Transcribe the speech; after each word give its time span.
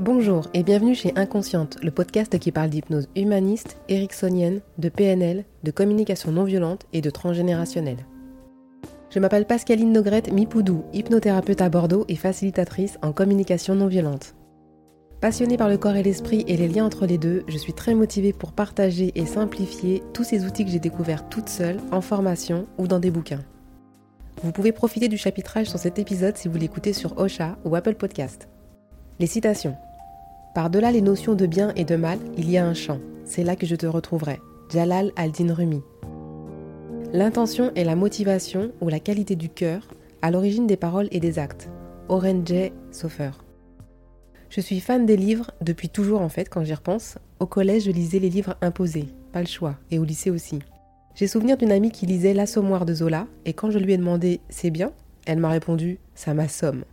Bonjour 0.00 0.48
et 0.54 0.62
bienvenue 0.62 0.94
chez 0.94 1.12
Inconsciente, 1.14 1.76
le 1.82 1.90
podcast 1.90 2.38
qui 2.38 2.52
parle 2.52 2.70
d'hypnose 2.70 3.10
humaniste, 3.16 3.76
ericksonienne, 3.90 4.62
de 4.78 4.88
PNL, 4.88 5.44
de 5.62 5.70
communication 5.70 6.32
non 6.32 6.44
violente 6.44 6.86
et 6.94 7.02
de 7.02 7.10
transgénérationnel. 7.10 7.98
Je 9.10 9.18
m'appelle 9.18 9.44
Pascaline 9.44 9.92
Nogrette 9.92 10.32
Mipoudou, 10.32 10.84
hypnothérapeute 10.94 11.60
à 11.60 11.68
Bordeaux 11.68 12.06
et 12.08 12.16
facilitatrice 12.16 12.96
en 13.02 13.12
communication 13.12 13.74
non 13.74 13.88
violente. 13.88 14.34
Passionnée 15.20 15.58
par 15.58 15.68
le 15.68 15.76
corps 15.76 15.96
et 15.96 16.02
l'esprit 16.02 16.46
et 16.48 16.56
les 16.56 16.68
liens 16.68 16.86
entre 16.86 17.04
les 17.04 17.18
deux, 17.18 17.44
je 17.46 17.58
suis 17.58 17.74
très 17.74 17.94
motivée 17.94 18.32
pour 18.32 18.52
partager 18.52 19.12
et 19.16 19.26
simplifier 19.26 20.02
tous 20.14 20.24
ces 20.24 20.46
outils 20.46 20.64
que 20.64 20.70
j'ai 20.70 20.78
découverts 20.78 21.28
toute 21.28 21.50
seule, 21.50 21.76
en 21.92 22.00
formation 22.00 22.64
ou 22.78 22.86
dans 22.86 23.00
des 23.00 23.10
bouquins. 23.10 23.44
Vous 24.42 24.52
pouvez 24.52 24.72
profiter 24.72 25.08
du 25.08 25.18
chapitrage 25.18 25.66
sur 25.66 25.78
cet 25.78 25.98
épisode 25.98 26.38
si 26.38 26.48
vous 26.48 26.56
l'écoutez 26.56 26.94
sur 26.94 27.18
Ocha 27.18 27.58
ou 27.66 27.76
Apple 27.76 27.96
Podcast. 27.96 28.48
Les 29.18 29.26
citations. 29.26 29.76
Par-delà 30.54 30.90
les 30.90 31.00
notions 31.00 31.34
de 31.34 31.46
bien 31.46 31.72
et 31.76 31.84
de 31.84 31.96
mal, 31.96 32.18
il 32.36 32.50
y 32.50 32.58
a 32.58 32.66
un 32.66 32.74
champ. 32.74 32.98
C'est 33.24 33.44
là 33.44 33.54
que 33.54 33.66
je 33.66 33.76
te 33.76 33.86
retrouverai. 33.86 34.40
Jalal 34.70 35.12
al-Din 35.16 35.54
Rumi. 35.54 35.82
L'intention 37.12 37.70
est 37.76 37.84
la 37.84 37.96
motivation 37.96 38.72
ou 38.80 38.88
la 38.88 39.00
qualité 39.00 39.36
du 39.36 39.48
cœur 39.48 39.82
à 40.22 40.30
l'origine 40.30 40.66
des 40.66 40.76
paroles 40.76 41.08
et 41.12 41.20
des 41.20 41.38
actes. 41.38 41.68
Oren 42.08 42.44
J. 42.46 42.72
Sofer. 42.90 43.30
Je 44.48 44.60
suis 44.60 44.80
fan 44.80 45.06
des 45.06 45.16
livres 45.16 45.52
depuis 45.60 45.88
toujours 45.88 46.20
en 46.20 46.28
fait 46.28 46.48
quand 46.48 46.64
j'y 46.64 46.74
repense. 46.74 47.18
Au 47.38 47.46
collège, 47.46 47.84
je 47.84 47.92
lisais 47.92 48.18
les 48.18 48.28
livres 48.30 48.56
imposés, 48.60 49.06
pas 49.32 49.40
le 49.40 49.46
choix, 49.46 49.76
et 49.92 50.00
au 50.00 50.04
lycée 50.04 50.30
aussi. 50.30 50.58
J'ai 51.14 51.28
souvenir 51.28 51.56
d'une 51.56 51.70
amie 51.72 51.92
qui 51.92 52.06
lisait 52.06 52.34
L'Assommoir 52.34 52.84
de 52.84 52.94
Zola, 52.94 53.26
et 53.44 53.52
quand 53.52 53.70
je 53.70 53.78
lui 53.78 53.92
ai 53.92 53.96
demandé 53.96 54.40
C'est 54.48 54.70
bien? 54.70 54.92
elle 55.26 55.38
m'a 55.38 55.50
répondu 55.50 55.98
Ça 56.16 56.34
m'assomme. 56.34 56.84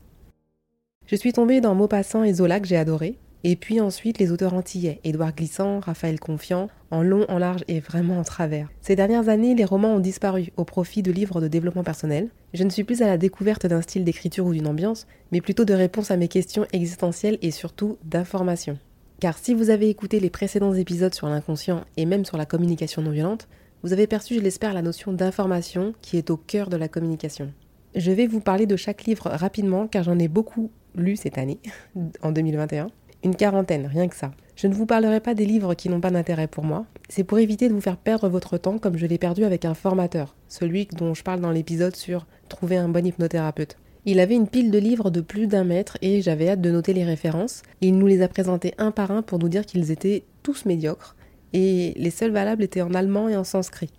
Je 1.07 1.15
suis 1.15 1.33
tombée 1.33 1.61
dans 1.61 1.73
Maupassant 1.73 2.23
et 2.23 2.33
Zola 2.33 2.59
que 2.59 2.67
j'ai 2.67 2.77
adoré, 2.77 3.17
et 3.49 3.55
puis 3.55 3.79
ensuite 3.79 4.19
les 4.19 4.33
auteurs 4.33 4.53
antillais, 4.53 4.99
Édouard 5.05 5.33
Glissant, 5.33 5.79
Raphaël 5.79 6.19
Confiant, 6.19 6.67
en 6.91 7.01
long, 7.01 7.25
en 7.29 7.37
large 7.37 7.63
et 7.69 7.79
vraiment 7.79 8.19
en 8.19 8.23
travers. 8.23 8.69
Ces 8.81 8.97
dernières 8.97 9.29
années, 9.29 9.55
les 9.55 9.63
romans 9.63 9.95
ont 9.95 10.01
disparu 10.01 10.51
au 10.57 10.65
profit 10.65 11.01
de 11.01 11.13
livres 11.13 11.39
de 11.39 11.47
développement 11.47 11.85
personnel. 11.85 12.27
Je 12.53 12.65
ne 12.65 12.69
suis 12.69 12.83
plus 12.83 13.01
à 13.01 13.07
la 13.07 13.17
découverte 13.17 13.65
d'un 13.65 13.81
style 13.81 14.03
d'écriture 14.03 14.45
ou 14.45 14.51
d'une 14.51 14.67
ambiance, 14.67 15.07
mais 15.31 15.39
plutôt 15.39 15.63
de 15.63 15.73
réponses 15.73 16.11
à 16.11 16.17
mes 16.17 16.27
questions 16.27 16.67
existentielles 16.73 17.37
et 17.41 17.51
surtout 17.51 17.97
d'informations. 18.03 18.79
Car 19.21 19.37
si 19.37 19.53
vous 19.53 19.69
avez 19.69 19.87
écouté 19.87 20.19
les 20.19 20.29
précédents 20.29 20.73
épisodes 20.73 21.15
sur 21.15 21.27
l'inconscient 21.27 21.85
et 21.95 22.05
même 22.05 22.25
sur 22.25 22.35
la 22.35 22.45
communication 22.45 23.01
non 23.01 23.11
violente, 23.11 23.47
vous 23.81 23.93
avez 23.93 24.07
perçu, 24.07 24.35
je 24.35 24.41
l'espère, 24.41 24.73
la 24.73 24.81
notion 24.81 25.13
d'information 25.13 25.93
qui 26.01 26.17
est 26.17 26.31
au 26.31 26.35
cœur 26.35 26.67
de 26.67 26.75
la 26.75 26.89
communication. 26.89 27.53
Je 27.95 28.11
vais 28.11 28.27
vous 28.27 28.41
parler 28.41 28.65
de 28.65 28.75
chaque 28.75 29.05
livre 29.05 29.29
rapidement 29.29 29.87
car 29.87 30.03
j'en 30.03 30.19
ai 30.19 30.27
beaucoup 30.27 30.69
lu 30.95 31.15
cette 31.15 31.37
année, 31.37 31.59
en 32.21 32.33
2021. 32.33 32.89
Une 33.27 33.35
quarantaine, 33.35 33.87
rien 33.87 34.07
que 34.07 34.15
ça. 34.15 34.31
Je 34.55 34.67
ne 34.67 34.73
vous 34.73 34.85
parlerai 34.85 35.19
pas 35.19 35.33
des 35.33 35.45
livres 35.45 35.73
qui 35.73 35.89
n'ont 35.89 35.99
pas 35.99 36.11
d'intérêt 36.11 36.47
pour 36.47 36.63
moi. 36.63 36.85
C'est 37.09 37.25
pour 37.25 37.39
éviter 37.39 37.67
de 37.67 37.73
vous 37.73 37.81
faire 37.81 37.97
perdre 37.97 38.29
votre 38.29 38.57
temps 38.57 38.77
comme 38.77 38.95
je 38.95 39.05
l'ai 39.05 39.17
perdu 39.17 39.43
avec 39.43 39.65
un 39.65 39.73
formateur, 39.73 40.33
celui 40.47 40.85
dont 40.97 41.13
je 41.13 41.23
parle 41.23 41.41
dans 41.41 41.51
l'épisode 41.51 41.97
sur 41.97 42.25
trouver 42.47 42.77
un 42.77 42.87
bon 42.87 43.05
hypnothérapeute. 43.05 43.75
Il 44.05 44.21
avait 44.21 44.35
une 44.35 44.47
pile 44.47 44.71
de 44.71 44.77
livres 44.77 45.09
de 45.09 45.19
plus 45.19 45.47
d'un 45.47 45.65
mètre 45.65 45.97
et 46.01 46.21
j'avais 46.21 46.47
hâte 46.47 46.61
de 46.61 46.71
noter 46.71 46.93
les 46.93 47.03
références. 47.03 47.63
Il 47.81 47.97
nous 47.97 48.07
les 48.07 48.21
a 48.21 48.29
présentés 48.29 48.73
un 48.77 48.91
par 48.91 49.11
un 49.11 49.23
pour 49.23 49.39
nous 49.39 49.49
dire 49.49 49.65
qu'ils 49.65 49.91
étaient 49.91 50.23
tous 50.41 50.63
médiocres 50.63 51.17
et 51.51 51.95
les 51.97 52.11
seuls 52.11 52.31
valables 52.31 52.63
étaient 52.63 52.81
en 52.81 52.93
allemand 52.93 53.27
et 53.27 53.35
en 53.35 53.43
sanskrit. 53.43 53.91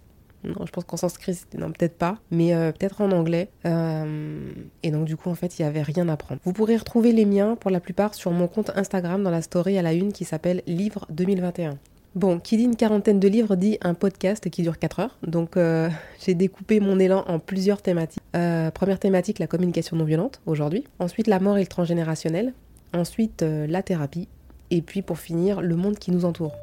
Non, 0.45 0.67
je 0.67 0.71
pense 0.71 0.85
qu'en 0.85 0.97
sanskrit, 0.97 1.39
non, 1.57 1.73
peut-être 1.73 1.97
pas, 1.97 2.19
mais 2.31 2.55
euh, 2.55 2.73
peut-être 2.73 3.01
en 3.01 3.11
anglais. 3.11 3.49
Euh, 3.67 4.51
et 4.83 4.91
donc, 4.91 5.05
du 5.05 5.17
coup, 5.17 5.31
en 5.31 5.35
fait, 5.35 5.59
il 5.59 5.63
n'y 5.63 5.69
avait 5.69 5.83
rien 5.83 6.09
à 6.09 6.17
prendre. 6.17 6.41
Vous 6.45 6.53
pourrez 6.53 6.77
retrouver 6.77 7.13
les 7.13 7.25
miens, 7.25 7.57
pour 7.57 7.71
la 7.71 7.81
plupart, 7.81 8.15
sur 8.15 8.31
mon 8.31 8.47
compte 8.47 8.71
Instagram 8.77 9.23
dans 9.23 9.31
la 9.31 9.43
story 9.43 9.79
à 9.79 9.83
la 9.83 9.93
une 9.93 10.13
qui 10.13 10.25
s'appelle 10.25 10.63
Livre 10.67 11.07
2021. 11.11 11.79
Bon, 12.15 12.39
qui 12.39 12.57
dit 12.57 12.65
une 12.65 12.77
quarantaine 12.77 13.21
de 13.21 13.29
livres 13.29 13.55
dit 13.55 13.79
un 13.83 13.95
podcast 13.95 14.49
qui 14.49 14.63
dure 14.63 14.79
4 14.79 15.01
heures. 15.01 15.19
Donc, 15.27 15.57
euh, 15.57 15.89
j'ai 16.25 16.35
découpé 16.35 16.81
mon 16.81 16.99
élan 16.99 17.25
en 17.27 17.39
plusieurs 17.39 17.83
thématiques. 17.83 18.23
première 18.33 18.99
thématique, 18.99 19.39
la 19.39 19.47
communication 19.47 19.97
non 19.97 20.05
violente, 20.05 20.41
aujourd'hui. 20.47 20.85
Ensuite, 21.01 21.27
la 21.27 21.41
mort 21.41 21.59
et 21.59 21.63
le 21.63 21.67
transgénérationnel. 21.67 22.55
Ensuite, 22.93 23.43
la 23.43 23.83
thérapie. 23.83 24.29
Et 24.71 24.83
puis, 24.83 25.03
pour 25.03 25.19
finir, 25.19 25.61
le 25.61 25.77
monde 25.77 25.99
qui 25.99 26.11
nous 26.11 26.25
entoure. 26.25 26.55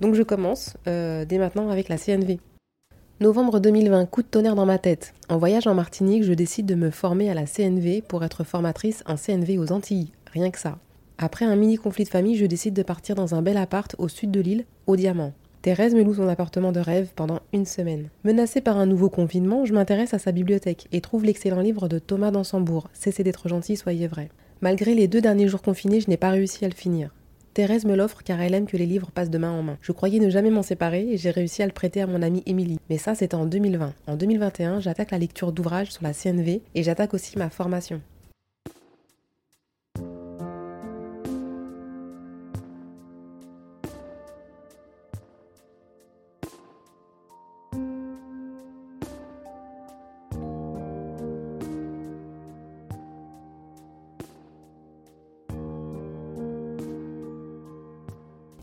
Donc 0.00 0.14
je 0.14 0.22
commence 0.22 0.76
euh, 0.86 1.24
dès 1.24 1.38
maintenant 1.38 1.68
avec 1.70 1.88
la 1.88 1.98
CNV. 1.98 2.38
Novembre 3.20 3.60
2020, 3.60 4.06
coup 4.06 4.22
de 4.22 4.26
tonnerre 4.26 4.56
dans 4.56 4.66
ma 4.66 4.78
tête. 4.78 5.14
En 5.28 5.38
voyage 5.38 5.66
en 5.66 5.74
Martinique, 5.74 6.24
je 6.24 6.32
décide 6.32 6.66
de 6.66 6.74
me 6.74 6.90
former 6.90 7.30
à 7.30 7.34
la 7.34 7.46
CNV 7.46 8.02
pour 8.02 8.24
être 8.24 8.42
formatrice 8.42 9.04
en 9.06 9.14
CNV 9.16 9.58
aux 9.58 9.72
Antilles. 9.72 10.10
Rien 10.32 10.50
que 10.50 10.58
ça. 10.58 10.78
Après 11.16 11.44
un 11.44 11.54
mini 11.54 11.76
conflit 11.76 12.04
de 12.04 12.08
famille, 12.08 12.36
je 12.36 12.46
décide 12.46 12.74
de 12.74 12.82
partir 12.82 13.14
dans 13.14 13.36
un 13.36 13.42
bel 13.42 13.56
appart 13.56 13.94
au 13.98 14.08
sud 14.08 14.32
de 14.32 14.40
l'île, 14.40 14.64
au 14.88 14.96
Diamant. 14.96 15.32
Thérèse 15.62 15.94
me 15.94 16.02
loue 16.02 16.14
son 16.14 16.28
appartement 16.28 16.72
de 16.72 16.80
rêve 16.80 17.08
pendant 17.14 17.40
une 17.52 17.64
semaine. 17.64 18.10
Menacée 18.24 18.60
par 18.60 18.76
un 18.76 18.84
nouveau 18.84 19.08
confinement, 19.08 19.64
je 19.64 19.72
m'intéresse 19.72 20.12
à 20.12 20.18
sa 20.18 20.32
bibliothèque 20.32 20.88
et 20.92 21.00
trouve 21.00 21.24
l'excellent 21.24 21.60
livre 21.60 21.88
de 21.88 21.98
Thomas 21.98 22.32
Dansembourg, 22.32 22.90
Cessez 22.92 23.22
d'être 23.22 23.48
gentil, 23.48 23.76
soyez 23.76 24.08
vrai. 24.08 24.28
Malgré 24.60 24.92
les 24.92 25.08
deux 25.08 25.20
derniers 25.20 25.48
jours 25.48 25.62
confinés, 25.62 26.00
je 26.00 26.10
n'ai 26.10 26.16
pas 26.16 26.30
réussi 26.30 26.64
à 26.64 26.68
le 26.68 26.74
finir. 26.74 27.14
Thérèse 27.54 27.84
me 27.84 27.94
l'offre 27.94 28.24
car 28.24 28.40
elle 28.40 28.52
aime 28.52 28.66
que 28.66 28.76
les 28.76 28.84
livres 28.84 29.12
passent 29.12 29.30
de 29.30 29.38
main 29.38 29.52
en 29.52 29.62
main. 29.62 29.78
Je 29.80 29.92
croyais 29.92 30.18
ne 30.18 30.28
jamais 30.28 30.50
m'en 30.50 30.64
séparer 30.64 31.06
et 31.12 31.16
j'ai 31.16 31.30
réussi 31.30 31.62
à 31.62 31.66
le 31.66 31.72
prêter 31.72 32.02
à 32.02 32.08
mon 32.08 32.20
amie 32.20 32.42
Émilie. 32.46 32.80
Mais 32.90 32.98
ça, 32.98 33.14
c'était 33.14 33.36
en 33.36 33.46
2020. 33.46 33.92
En 34.08 34.16
2021, 34.16 34.80
j'attaque 34.80 35.12
la 35.12 35.18
lecture 35.18 35.52
d'ouvrages 35.52 35.92
sur 35.92 36.02
la 36.02 36.12
CNV 36.12 36.62
et 36.74 36.82
j'attaque 36.82 37.14
aussi 37.14 37.38
ma 37.38 37.50
formation. 37.50 38.00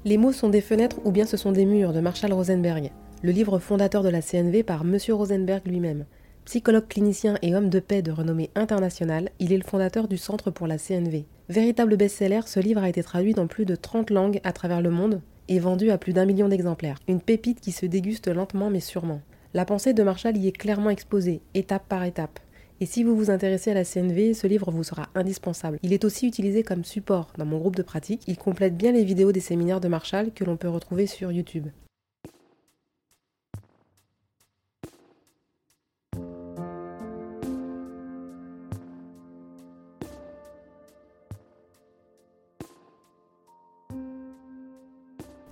Les 0.03 0.17
mots 0.17 0.31
sont 0.31 0.49
des 0.49 0.61
fenêtres 0.61 0.99
ou 1.05 1.11
bien 1.11 1.27
ce 1.27 1.37
sont 1.37 1.51
des 1.51 1.65
murs 1.65 1.93
de 1.93 1.99
Marshall 1.99 2.33
Rosenberg, 2.33 2.89
le 3.21 3.31
livre 3.31 3.59
fondateur 3.59 4.01
de 4.01 4.09
la 4.09 4.23
CNV 4.23 4.63
par 4.63 4.81
M. 4.81 4.97
Rosenberg 5.09 5.61
lui-même. 5.67 6.05
Psychologue 6.45 6.87
clinicien 6.87 7.37
et 7.43 7.53
homme 7.53 7.69
de 7.69 7.79
paix 7.79 8.01
de 8.01 8.11
renommée 8.11 8.49
internationale, 8.55 9.29
il 9.37 9.53
est 9.53 9.57
le 9.57 9.63
fondateur 9.63 10.07
du 10.07 10.17
Centre 10.17 10.49
pour 10.49 10.65
la 10.65 10.79
CNV. 10.79 11.25
Véritable 11.49 11.97
best-seller, 11.97 12.41
ce 12.47 12.59
livre 12.59 12.81
a 12.81 12.89
été 12.89 13.03
traduit 13.03 13.35
dans 13.35 13.45
plus 13.45 13.65
de 13.65 13.75
30 13.75 14.09
langues 14.09 14.41
à 14.43 14.53
travers 14.53 14.81
le 14.81 14.89
monde 14.89 15.21
et 15.49 15.59
vendu 15.59 15.91
à 15.91 15.99
plus 15.99 16.13
d'un 16.13 16.25
million 16.25 16.47
d'exemplaires. 16.47 16.97
Une 17.07 17.21
pépite 17.21 17.61
qui 17.61 17.71
se 17.71 17.85
déguste 17.85 18.27
lentement 18.27 18.71
mais 18.71 18.79
sûrement. 18.79 19.21
La 19.53 19.65
pensée 19.65 19.93
de 19.93 20.01
Marshall 20.01 20.35
y 20.35 20.47
est 20.47 20.57
clairement 20.57 20.89
exposée, 20.89 21.41
étape 21.53 21.87
par 21.87 22.05
étape. 22.05 22.39
Et 22.81 22.87
si 22.87 23.03
vous 23.03 23.15
vous 23.15 23.29
intéressez 23.29 23.69
à 23.69 23.75
la 23.75 23.85
CNV, 23.85 24.33
ce 24.33 24.47
livre 24.47 24.71
vous 24.71 24.83
sera 24.83 25.07
indispensable. 25.13 25.77
Il 25.83 25.93
est 25.93 26.03
aussi 26.03 26.25
utilisé 26.27 26.63
comme 26.63 26.83
support 26.83 27.31
dans 27.37 27.45
mon 27.45 27.59
groupe 27.59 27.75
de 27.75 27.83
pratique. 27.83 28.23
Il 28.25 28.39
complète 28.39 28.75
bien 28.75 28.91
les 28.91 29.03
vidéos 29.03 29.31
des 29.31 29.39
séminaires 29.39 29.79
de 29.79 29.87
Marshall 29.87 30.31
que 30.33 30.43
l'on 30.43 30.57
peut 30.57 30.67
retrouver 30.67 31.05
sur 31.05 31.31
YouTube. 31.31 31.67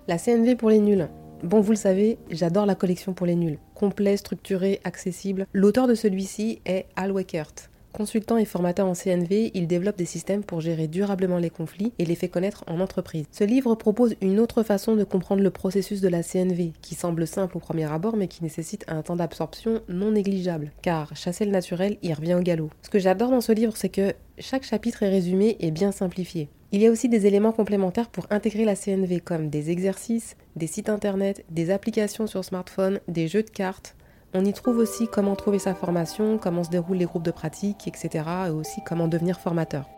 La 0.08 0.18
CNV 0.18 0.56
pour 0.56 0.72
les 0.72 0.80
nuls. 0.80 1.08
Bon, 1.44 1.62
vous 1.62 1.72
le 1.72 1.78
savez, 1.78 2.18
j'adore 2.30 2.66
la 2.66 2.76
collection 2.76 3.14
pour 3.14 3.26
les 3.26 3.36
nuls. 3.36 3.60
Complet, 3.74 4.18
structuré, 4.18 4.82
accessible. 4.84 5.48
L'auteur 5.54 5.88
de 5.88 5.96
celui-ci 5.96 6.62
est 6.66 6.86
Al 6.98 7.14
Weckert. 7.14 7.54
Consultant 7.94 8.38
et 8.38 8.46
formateur 8.46 8.86
en 8.86 8.94
CNV, 8.94 9.52
il 9.54 9.66
développe 9.66 9.98
des 9.98 10.06
systèmes 10.06 10.44
pour 10.44 10.60
gérer 10.60 10.88
durablement 10.88 11.38
les 11.38 11.50
conflits 11.50 11.94
et 11.98 12.06
les 12.06 12.16
fait 12.16 12.28
connaître 12.28 12.66
en 12.68 12.82
entreprise. 12.82 13.26
Ce 13.32 13.46
livre 13.46 13.74
propose 13.76 14.16
une 14.22 14.40
autre 14.40 14.64
façon 14.64 14.96
de 14.96 15.04
comprendre 15.06 15.42
le 15.42 15.50
processus 15.50 16.02
de 16.02 16.10
la 16.10 16.24
CNV, 16.24 16.74
qui 16.82 16.94
semble 16.94 17.26
simple 17.26 17.58
au 17.58 17.62
premier 17.62 17.92
abord 17.92 18.18
mais 18.18 18.28
qui 18.28 18.44
nécessite 18.44 18.84
un 18.90 19.02
temps 19.02 19.16
d'absorption 19.16 19.82
non 19.88 20.12
négligeable, 20.12 20.72
car 20.82 21.16
chasser 21.16 21.46
le 21.46 21.52
naturel 21.52 21.98
y 22.04 22.14
revient 22.14 22.36
au 22.36 22.42
galop. 22.42 22.70
Ce 22.82 22.90
que 22.90 23.00
j'adore 23.00 23.32
dans 23.32 23.42
ce 23.42 23.54
livre, 23.54 23.78
c'est 23.78 23.90
que 23.90 24.14
chaque 24.38 24.64
chapitre 24.64 25.04
est 25.04 25.10
résumé 25.10 25.56
et 25.62 25.72
bien 25.72 25.92
simplifié. 25.92 26.50
Il 26.72 26.82
y 26.82 26.86
a 26.86 26.92
aussi 26.92 27.10
des 27.10 27.26
éléments 27.26 27.52
complémentaires 27.52 28.10
pour 28.10 28.28
intégrer 28.30 28.64
la 28.64 28.76
CNV 28.76 29.22
comme 29.22 29.50
des 29.50 29.72
exercices, 29.72 30.38
des 30.56 30.68
sites 30.68 30.90
internet, 30.90 31.44
des 31.50 31.72
applications 31.72 32.28
sur 32.28 32.46
smartphone, 32.46 33.00
des 33.08 33.28
jeux 33.28 33.42
de 33.42 33.50
cartes. 33.50 33.96
On 34.36 34.46
y 34.46 34.54
trouve 34.54 34.78
aussi 34.78 35.08
comment 35.08 35.36
trouver 35.36 35.58
sa 35.58 35.74
formation, 35.74 36.38
comment 36.38 36.64
se 36.64 36.70
déroulent 36.70 36.98
les 36.98 37.06
groupes 37.06 37.24
de 37.24 37.32
pratique, 37.32 37.88
etc. 37.88 38.24
et 38.48 38.52
aussi 38.52 38.82
comment 38.86 39.08
devenir 39.08 39.40
formateur. 39.40 39.90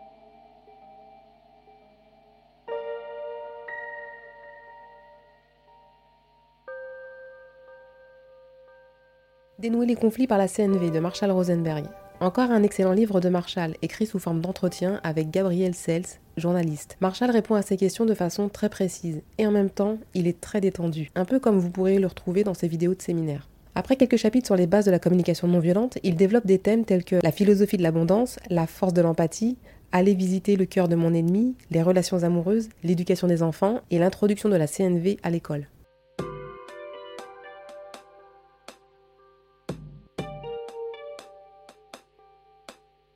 Dénouer 9.58 9.84
les 9.84 9.94
conflits 9.94 10.26
par 10.26 10.38
la 10.38 10.48
CNV 10.48 10.90
de 10.90 11.00
Marshall 11.00 11.32
Rosenberg. 11.32 11.84
Encore 12.22 12.52
un 12.52 12.62
excellent 12.62 12.92
livre 12.92 13.20
de 13.20 13.28
Marshall, 13.28 13.74
écrit 13.82 14.06
sous 14.06 14.20
forme 14.20 14.40
d'entretien 14.40 15.00
avec 15.02 15.32
Gabriel 15.32 15.74
Sels, 15.74 16.04
journaliste. 16.36 16.96
Marshall 17.00 17.32
répond 17.32 17.56
à 17.56 17.62
ces 17.62 17.76
questions 17.76 18.06
de 18.06 18.14
façon 18.14 18.48
très 18.48 18.68
précise, 18.68 19.22
et 19.38 19.46
en 19.48 19.50
même 19.50 19.70
temps, 19.70 19.98
il 20.14 20.28
est 20.28 20.40
très 20.40 20.60
détendu, 20.60 21.10
un 21.16 21.24
peu 21.24 21.40
comme 21.40 21.58
vous 21.58 21.70
pourriez 21.70 21.98
le 21.98 22.06
retrouver 22.06 22.44
dans 22.44 22.54
ses 22.54 22.68
vidéos 22.68 22.94
de 22.94 23.02
séminaire. 23.02 23.48
Après 23.74 23.96
quelques 23.96 24.18
chapitres 24.18 24.46
sur 24.46 24.54
les 24.54 24.68
bases 24.68 24.84
de 24.84 24.92
la 24.92 25.00
communication 25.00 25.48
non 25.48 25.58
violente, 25.58 25.98
il 26.04 26.14
développe 26.14 26.46
des 26.46 26.60
thèmes 26.60 26.84
tels 26.84 27.02
que 27.02 27.16
la 27.20 27.32
philosophie 27.32 27.76
de 27.76 27.82
l'abondance, 27.82 28.38
la 28.50 28.68
force 28.68 28.94
de 28.94 29.02
l'empathie, 29.02 29.56
aller 29.90 30.14
visiter 30.14 30.54
le 30.54 30.66
cœur 30.66 30.86
de 30.86 30.94
mon 30.94 31.14
ennemi, 31.14 31.56
les 31.72 31.82
relations 31.82 32.22
amoureuses, 32.22 32.68
l'éducation 32.84 33.26
des 33.26 33.42
enfants 33.42 33.80
et 33.90 33.98
l'introduction 33.98 34.48
de 34.48 34.54
la 34.54 34.68
CNV 34.68 35.18
à 35.24 35.30
l'école. 35.30 35.66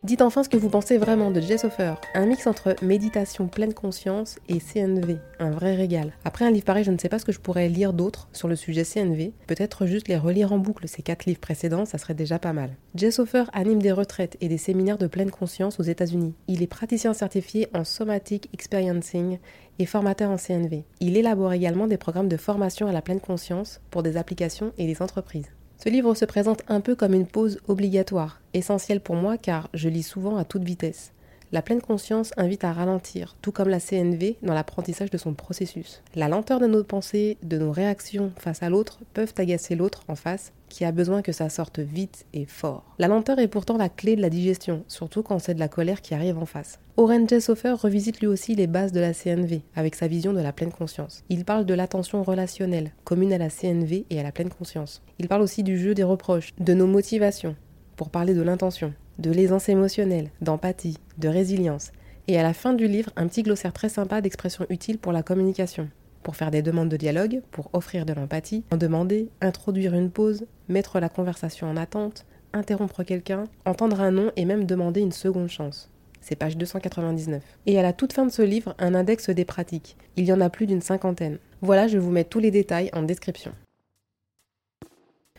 Dites 0.07 0.23
enfin 0.23 0.45
ce 0.45 0.49
que 0.49 0.57
vous 0.57 0.69
pensez 0.69 0.99
vraiment 0.99 1.33
de 1.33 1.41
Jess 1.41 1.65
Offer, 1.65 1.95
un 2.15 2.27
mix 2.27 2.47
entre 2.47 2.77
méditation 2.81 3.49
pleine 3.49 3.75
conscience 3.75 4.39
et 4.49 4.61
CNV, 4.61 5.17
un 5.41 5.51
vrai 5.51 5.75
régal. 5.75 6.13
Après 6.25 6.45
un 6.45 6.53
livre 6.53 6.65
pareil, 6.65 6.85
je 6.85 6.93
ne 6.93 6.99
sais 6.99 7.09
pas 7.09 7.19
ce 7.19 7.25
que 7.25 7.33
je 7.33 7.41
pourrais 7.41 7.69
lire 7.69 7.93
d'autre 7.93 8.29
sur 8.33 8.47
le 8.47 8.55
sujet 8.55 8.85
CNV, 8.85 9.33
peut-être 9.49 9.85
juste 9.85 10.07
les 10.07 10.17
relire 10.17 10.53
en 10.53 10.59
boucle 10.59 10.87
ces 10.87 11.03
quatre 11.03 11.25
livres 11.25 11.41
précédents, 11.41 11.87
ça 11.87 11.99
serait 11.99 12.15
déjà 12.15 12.39
pas 12.39 12.53
mal. 12.53 12.71
Jess 12.95 13.19
Offer 13.19 13.47
anime 13.53 13.83
des 13.83 13.91
retraites 13.91 14.37
et 14.41 14.47
des 14.47 14.59
séminaires 14.59 14.97
de 14.97 15.09
pleine 15.09 15.33
conscience 15.33 15.81
aux 15.81 15.83
États-Unis. 15.83 16.35
Il 16.47 16.63
est 16.63 16.69
praticien 16.69 17.13
certifié 17.13 17.67
en 17.75 17.83
Somatic 17.83 18.49
Experiencing 18.55 19.41
et 19.81 19.87
formateur 19.87 20.31
en 20.31 20.37
CNV. 20.37 20.85
Il 21.01 21.17
élabore 21.17 21.53
également 21.53 21.89
des 21.89 21.99
programmes 21.99 22.29
de 22.29 22.37
formation 22.37 22.87
à 22.87 22.93
la 22.93 23.03
pleine 23.03 23.19
conscience 23.19 23.81
pour 23.91 24.05
des 24.05 24.17
applications 24.17 24.73
et 24.79 24.87
des 24.87 25.03
entreprises. 25.03 25.51
Ce 25.79 25.89
livre 25.91 26.15
se 26.15 26.25
présente 26.25 26.63
un 26.69 26.81
peu 26.81 26.95
comme 26.95 27.15
une 27.15 27.27
pause 27.27 27.61
obligatoire, 27.69 28.41
essentielle 28.55 29.01
pour 29.01 29.15
moi 29.15 29.37
car 29.37 29.69
je 29.75 29.89
lis 29.89 30.03
souvent 30.03 30.37
à 30.37 30.45
toute 30.45 30.65
vitesse. 30.65 31.13
La 31.53 31.63
pleine 31.63 31.81
conscience 31.81 32.33
invite 32.37 32.65
à 32.65 32.73
ralentir, 32.73 33.37
tout 33.41 33.53
comme 33.53 33.69
la 33.69 33.79
CNV 33.79 34.37
dans 34.43 34.55
l'apprentissage 34.55 35.11
de 35.11 35.19
son 35.19 35.35
processus. 35.35 36.03
La 36.15 36.29
lenteur 36.29 36.59
de 36.59 36.67
nos 36.67 36.83
pensées, 36.83 37.37
de 37.43 37.59
nos 37.59 37.71
réactions 37.71 38.33
face 38.39 38.63
à 38.63 38.71
l'autre 38.71 38.99
peuvent 39.15 39.35
agacer 39.37 39.77
l'autre 39.77 40.03
en 40.09 40.17
face 40.17 40.53
qui 40.69 40.85
a 40.85 40.93
besoin 40.93 41.23
que 41.23 41.33
ça 41.33 41.49
sorte 41.49 41.79
vite 41.79 42.27
et 42.33 42.45
fort. 42.47 42.85
La 42.99 43.09
lenteur 43.09 43.39
est 43.39 43.49
pourtant 43.49 43.77
la 43.77 43.89
clé 43.89 44.17
de 44.17 44.23
la 44.23 44.31
digestion, 44.31 44.85
surtout 44.89 45.23
quand 45.23 45.39
c'est 45.39 45.55
de 45.55 45.61
la 45.61 45.69
colère 45.69 46.03
qui 46.03 46.15
arrive 46.15 46.39
en 46.39 46.47
face. 46.47 46.79
Oren 46.97 47.29
Jessofer 47.29 47.73
revisite 47.73 48.21
lui 48.21 48.27
aussi 48.27 48.55
les 48.55 48.67
bases 48.67 48.93
de 48.93 49.01
la 49.01 49.13
CNV 49.13 49.63
avec 49.75 49.95
sa 49.95 50.09
vision 50.09 50.33
de 50.33 50.41
la 50.41 50.53
pleine 50.53 50.73
conscience. 50.73 51.25
Il 51.29 51.45
parle 51.45 51.67
de 51.67 51.75
l'attention 51.75 52.23
relationnelle, 52.23 52.93
commune 53.05 53.33
à 53.33 53.39
la 53.39 53.51
CNV 53.51 54.07
et 54.09 54.21
à 54.21 54.23
la 54.23 54.33
pleine 54.33 54.51
conscience. 54.51 55.03
Il 55.19 55.29
parle 55.29 55.43
aussi 55.43 55.63
du 55.63 55.79
jeu 55.79 55.95
des 55.95 56.05
reproches, 56.05 56.55
de 56.59 56.75
nos 56.75 56.87
motivations, 56.87 57.57
pour 57.97 58.11
parler 58.11 58.35
de 58.35 58.43
l'intention, 58.43 58.93
de 59.19 59.31
l'aisance 59.31 59.69
émotionnelle, 59.69 60.31
d'empathie, 60.41 60.99
de 61.19 61.29
résilience, 61.29 61.93
et 62.29 62.39
à 62.39 62.43
la 62.43 62.55
fin 62.55 62.73
du 62.73 62.89
livre, 62.89 63.11
un 63.17 63.29
petit 63.29 63.43
glossaire 63.43 63.73
très 63.73 63.89
sympa 63.89 64.21
d'expressions 64.21 64.67
utiles 64.69 64.99
pour 64.99 65.13
la 65.13 65.23
communication, 65.23 65.89
pour 66.27 66.35
faire 66.35 66.51
des 66.51 66.61
demandes 66.61 66.89
de 66.89 66.97
dialogue, 66.97 67.41
pour 67.53 67.71
offrir 67.73 68.05
de 68.05 68.13
l'empathie, 68.13 68.65
en 68.73 68.77
demander, 68.77 69.29
introduire 69.41 69.95
une 69.95 70.11
pause, 70.11 70.45
mettre 70.69 70.99
la 70.99 71.09
conversation 71.09 71.71
en 71.71 71.77
attente, 71.77 72.27
interrompre 72.53 73.05
quelqu'un, 73.05 73.45
entendre 73.65 74.01
un 74.01 74.11
nom 74.11 74.33
et 74.35 74.45
même 74.45 74.65
demander 74.65 75.03
une 75.03 75.13
seconde 75.13 75.47
chance. 75.47 75.89
C'est 76.21 76.35
page 76.35 76.57
299. 76.57 77.45
Et 77.67 77.79
à 77.79 77.83
la 77.83 77.93
toute 77.93 78.13
fin 78.13 78.27
de 78.27 78.33
ce 78.33 78.43
livre, 78.43 78.75
un 78.81 78.97
index 78.97 79.31
des 79.31 79.45
pratiques. 79.45 79.97
Il 80.17 80.25
y 80.25 80.33
en 80.33 80.41
a 80.41 80.51
plus 80.51 80.67
d'une 80.67 80.81
cinquantaine. 80.81 81.39
Voilà, 81.63 81.87
je 81.87 81.99
vous 81.99 82.11
mets 82.11 82.25
tous 82.25 82.41
les 82.41 82.51
détails 82.51 82.91
en 82.93 83.03
description. 83.03 83.53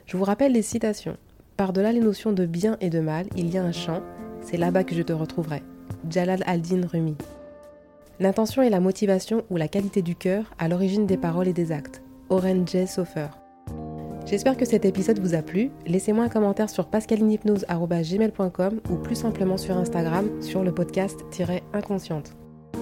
Je 0.05 0.15
vous 0.15 0.23
rappelle 0.23 0.53
les 0.53 0.61
citations. 0.61 1.17
Par-delà 1.57 1.91
les 1.91 1.99
notions 1.99 2.31
de 2.31 2.45
bien 2.45 2.77
et 2.79 2.89
de 2.89 3.01
mal, 3.01 3.27
il 3.35 3.53
y 3.53 3.57
a 3.57 3.63
un 3.63 3.73
champ, 3.73 4.03
c'est 4.41 4.55
là-bas 4.55 4.85
que 4.85 4.95
je 4.95 5.01
te 5.01 5.11
retrouverai. 5.11 5.63
Jalal 6.09 6.43
al-Din 6.47 6.87
Rumi. 6.87 7.17
L'intention 8.19 8.63
et 8.63 8.69
la 8.69 8.79
motivation 8.79 9.43
ou 9.51 9.57
la 9.57 9.67
qualité 9.67 10.01
du 10.01 10.15
cœur 10.15 10.45
à 10.57 10.67
l'origine 10.67 11.05
des 11.05 11.17
paroles 11.17 11.47
et 11.47 11.53
des 11.53 11.71
actes. 11.71 12.01
Oren 12.29 12.67
J. 12.67 12.87
Sofer. 12.87 13.27
J'espère 14.25 14.57
que 14.57 14.65
cet 14.65 14.85
épisode 14.85 15.19
vous 15.19 15.35
a 15.35 15.43
plu. 15.43 15.69
Laissez-moi 15.85 16.25
un 16.25 16.29
commentaire 16.29 16.69
sur 16.69 16.87
pascalinhypnose.gmail.com 16.87 18.81
ou 18.89 18.95
plus 18.95 19.15
simplement 19.15 19.57
sur 19.57 19.77
Instagram 19.77 20.29
sur 20.41 20.63
le 20.63 20.73
podcast-inconsciente. 20.73 22.31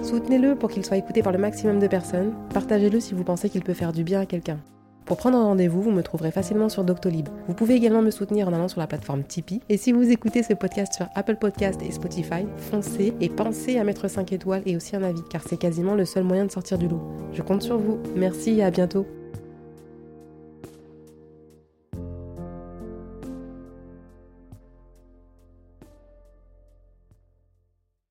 Soutenez-le 0.02 0.56
pour 0.56 0.70
qu'il 0.70 0.86
soit 0.86 0.98
écouté 0.98 1.22
par 1.22 1.34
le 1.34 1.40
maximum 1.40 1.80
de 1.80 1.88
personnes. 1.88 2.34
Partagez-le 2.54 3.00
si 3.00 3.14
vous 3.14 3.24
pensez 3.24 3.50
qu'il 3.50 3.64
peut 3.64 3.74
faire 3.74 3.92
du 3.92 4.04
bien 4.04 4.22
à 4.22 4.26
quelqu'un. 4.26 4.60
Pour 5.06 5.18
prendre 5.18 5.38
rendez-vous, 5.38 5.84
vous 5.84 5.92
me 5.92 6.02
trouverez 6.02 6.32
facilement 6.32 6.68
sur 6.68 6.84
Doctolib. 6.84 7.30
Vous 7.48 7.54
pouvez 7.54 7.76
également 7.76 8.02
me 8.02 8.10
soutenir 8.10 8.48
en 8.48 8.54
allant 8.54 8.68
sur 8.68 8.80
la 8.80 8.88
plateforme 8.88 9.24
Tipeee. 9.24 9.62
Et 9.70 9.78
si 9.78 9.92
vous 9.92 10.10
écoutez 10.10 10.42
ce 10.42 10.54
podcast 10.54 10.94
sur 10.96 11.08
Apple 11.14 11.36
Podcast 11.36 11.80
et 11.88 11.92
Spotify, 11.92 12.48
foncez 12.58 13.14
et 13.22 13.30
pensez 13.30 13.78
à 13.78 13.84
mettre 13.84 14.08
5 14.10 14.34
étoiles 14.34 14.64
et 14.66 14.76
aussi 14.76 14.96
un 14.96 15.04
avis, 15.04 15.22
car 15.30 15.44
c'est 15.48 15.58
quasiment 15.58 15.94
le 15.94 16.06
seul 16.06 16.24
moyen 16.24 16.46
de 16.46 16.52
sortir 16.52 16.80
du 16.80 16.88
lot. 16.88 17.02
Je 17.34 17.44
compte 17.44 17.62
sur 17.62 17.78
vous. 17.78 18.00
Merci 18.16 18.60
et 18.60 18.64
à 18.64 18.72
bientôt. 18.72 19.06